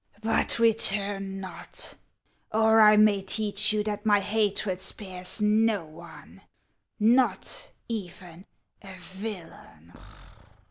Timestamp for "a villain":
8.81-9.93